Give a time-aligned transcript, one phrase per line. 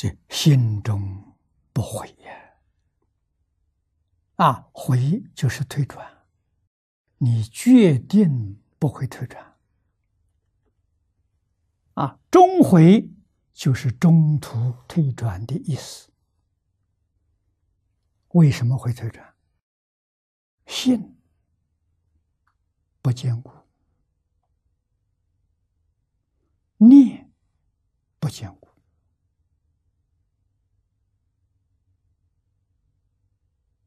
[0.00, 1.34] 这心中
[1.72, 2.54] 不悔呀！
[4.36, 6.24] 啊，悔就是退转，
[7.16, 9.58] 你决定不会退转。
[11.94, 13.10] 啊，中回
[13.52, 16.12] 就是中途退转的意思。
[18.28, 19.34] 为什么会退转？
[20.68, 21.18] 信
[23.02, 23.50] 不坚固，
[26.76, 27.32] 念
[28.20, 28.67] 不坚固。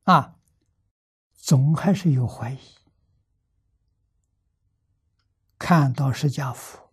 [0.04, 0.40] 啊，
[1.34, 2.60] 总还是有怀疑。
[5.60, 6.92] 看到释迦佛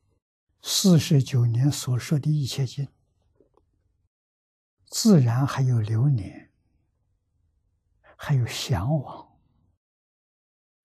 [0.60, 2.86] 四十九年所说的一切经，
[4.84, 6.52] 自然还有留念，
[8.16, 9.38] 还有向往，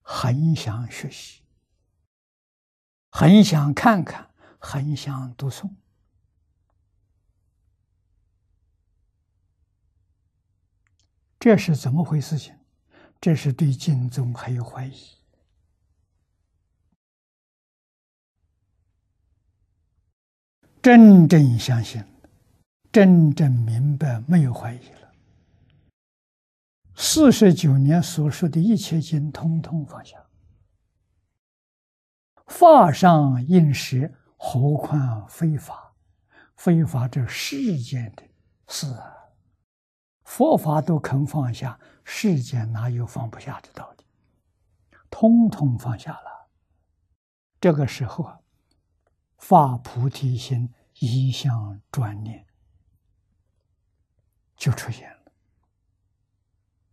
[0.01, 1.43] 很想学习，
[3.09, 5.69] 很想看看，很想读诵。
[11.43, 12.37] 这是怎么回事？
[12.37, 12.55] 情
[13.19, 14.93] 这是对经宗还有怀疑。
[20.81, 22.01] 真正相信，
[22.93, 25.11] 真正明白，没有怀疑了。
[26.95, 30.25] 四十九年所说的一切经，通通放下。
[32.47, 35.93] 法上应时，何况非法？
[36.55, 38.23] 非法这世间的
[38.69, 39.22] 事啊！
[40.23, 44.05] 佛法都肯放下，世间哪有放不下的道理？
[45.09, 46.49] 通通放下了。
[47.59, 48.39] 这个时候啊，
[49.37, 52.45] 发菩提心，一向专念，
[54.55, 55.31] 就出现了。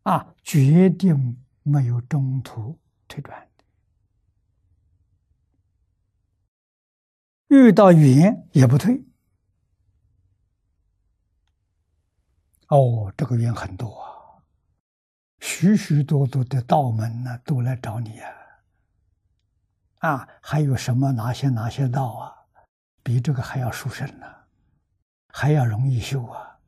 [0.02, 3.48] 啊，决定没有中途退转，
[7.48, 9.04] 遇到缘也不退。
[12.70, 14.42] 哦，这个缘很多啊，
[15.40, 18.32] 许许多多的道门呢都来找你呀，
[19.98, 22.32] 啊，还有什么哪些哪些道啊，
[23.02, 24.26] 比这个还要殊胜呢，
[25.28, 26.60] 还要容易修啊。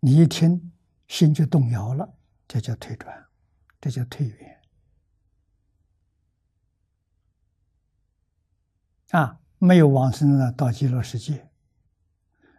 [0.00, 0.72] 你一听
[1.06, 2.14] 心就动摇了，
[2.46, 3.26] 这叫退转，
[3.78, 4.62] 这叫退缘。
[9.10, 11.46] 啊，没有往生的到极乐世界。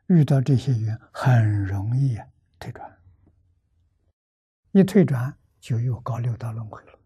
[0.09, 2.17] 遇到这些缘，很容易
[2.57, 2.99] 退转。
[4.71, 6.99] 一退转，就又搞六道轮回了。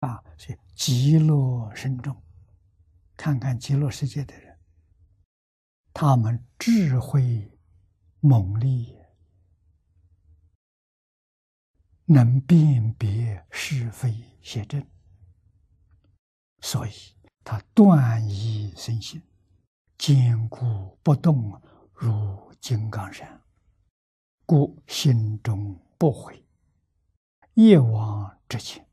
[0.00, 2.22] 啊，所以极乐深重，
[3.16, 4.58] 看看极乐世界的人，
[5.94, 7.58] 他们智慧
[8.20, 9.08] 猛烈，
[12.04, 14.86] 能辨别是非邪正，
[16.60, 16.92] 所以
[17.42, 19.22] 他断疑生信。
[20.02, 23.40] 坚固不动如金刚山，
[24.44, 26.44] 故心中不悔，
[27.54, 28.84] 业往之前，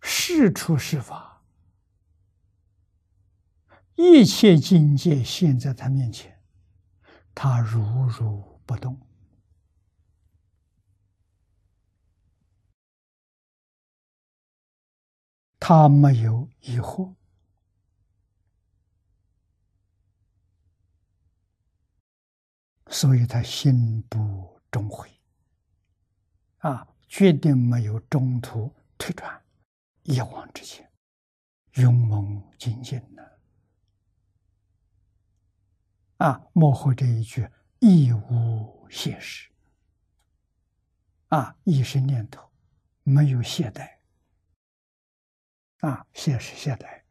[0.00, 1.42] 事出是法，
[3.96, 6.40] 一切境界现在他面前，
[7.34, 8.98] 他如如不动。
[15.64, 17.14] 他没有疑惑，
[22.88, 25.08] 所以他心不中悔，
[26.58, 29.40] 啊，决定没有中途退转，
[30.02, 30.90] 一往直前，
[31.74, 33.22] 勇猛精进呢，
[36.16, 39.48] 啊，幕后这一句亦无懈时，
[41.28, 42.50] 啊，一时念头
[43.04, 44.01] 没有懈怠。
[45.82, 47.02] 啊，懈是懈怠，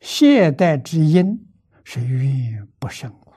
[0.00, 1.48] 懈怠之因
[1.84, 3.32] 是愿不胜故，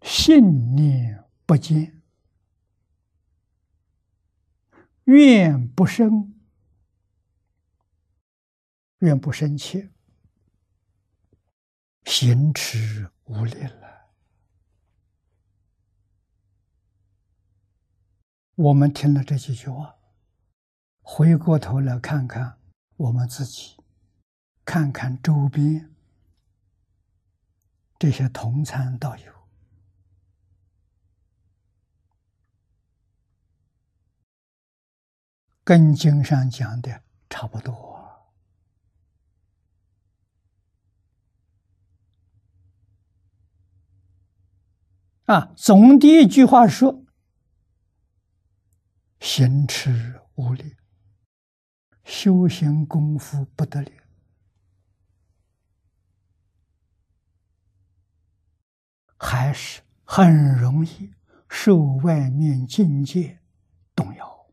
[0.00, 2.02] 信念不坚，
[5.04, 6.34] 愿不生，
[9.00, 9.90] 愿不生气，
[12.06, 13.97] 行持无力了。
[18.58, 19.94] 我们听了这几句话，
[21.00, 22.58] 回过头来看看
[22.96, 23.76] 我们自己，
[24.64, 25.94] 看看周边。
[28.00, 29.32] 这些同参道友。
[35.62, 37.96] 跟经上讲的差不多。
[45.26, 47.04] 啊，总的一句话说。
[49.30, 50.74] 行持无力，
[52.02, 53.90] 修行功夫不得了，
[59.18, 61.12] 还是很容易
[61.46, 63.38] 受外面境界
[63.94, 64.46] 动摇，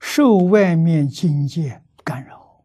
[0.00, 2.64] 受外面境界干扰。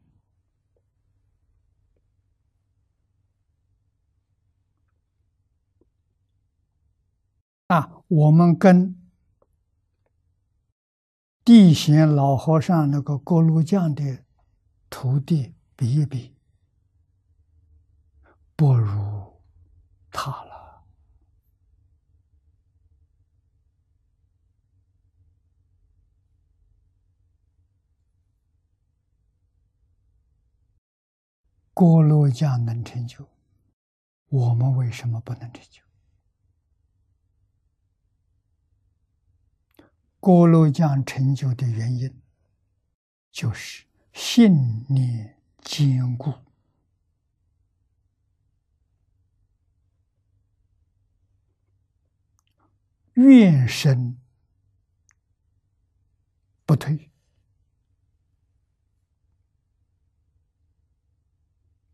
[7.68, 9.01] 啊，我们跟
[11.44, 14.24] 地贤老和尚那个锅炉匠的
[14.90, 16.36] 徒弟比一比，
[18.56, 19.42] 不如
[20.12, 20.84] 他了。
[31.74, 33.28] 锅炉匠能成就，
[34.28, 35.82] 我们为什么不能成就？
[40.22, 42.22] 锅炉匠成就的原因，
[43.32, 46.32] 就是信念坚固，
[53.14, 54.16] 愿生
[56.68, 57.10] 不退，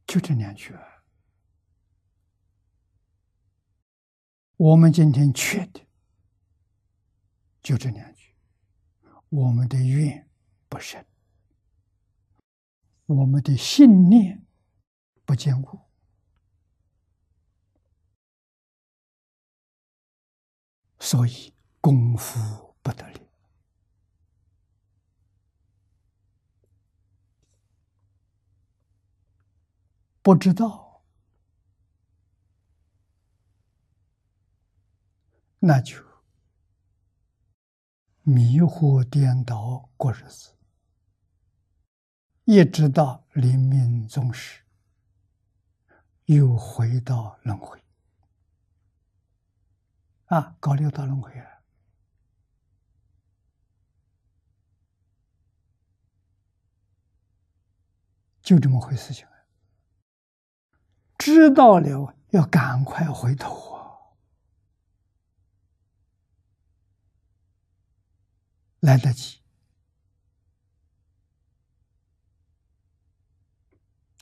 [0.06, 0.76] 就这两句。
[4.58, 5.87] 我们今天缺的
[7.68, 8.34] 就这两句。
[9.28, 10.26] 我们的愿
[10.70, 11.06] 不深，
[13.06, 14.46] 我们的信念
[15.26, 15.78] 不坚固，
[20.98, 23.20] 所以功夫不得了。
[30.22, 31.04] 不知道，
[35.60, 36.07] 那就。
[38.30, 40.52] 迷惑颠倒过日子，
[42.44, 44.64] 一直到临命终时，
[46.26, 47.82] 又回到轮回
[50.26, 51.62] 啊，搞六道轮回啊，
[58.42, 59.26] 就这么回事情。
[61.18, 63.77] 知道了，要赶快回头。
[68.80, 69.40] 来得及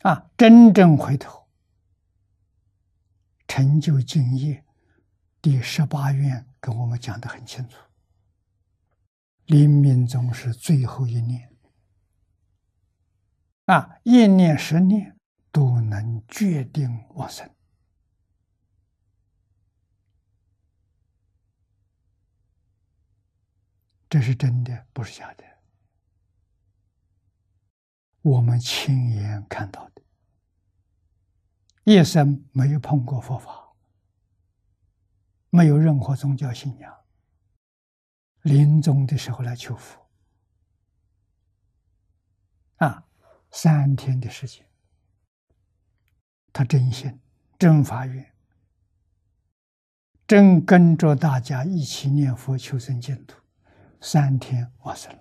[0.02, 0.30] 啊！
[0.38, 1.48] 真正回头
[3.48, 4.64] 成就敬业，
[5.42, 7.78] 第十八愿跟我们讲的很清楚：
[9.46, 11.56] 临命终是最后一念
[13.66, 15.18] 啊，一念十念
[15.52, 17.55] 都能决定往生。
[24.16, 25.44] 这是真的，不是假的。
[28.22, 30.02] 我们亲眼看到的，
[31.84, 33.76] 一生没有碰过佛法，
[35.50, 36.98] 没有任何宗教信仰，
[38.44, 40.10] 临终的时候来求佛，
[42.78, 43.06] 啊，
[43.52, 44.66] 三天的时间，
[46.54, 47.20] 他真心、
[47.60, 48.34] 真发愿、
[50.26, 53.42] 真跟着大家一起念佛求生净土。
[54.08, 55.20] 三天完事了。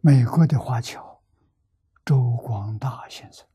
[0.00, 1.22] 美国的华侨
[2.04, 3.46] 周光大先生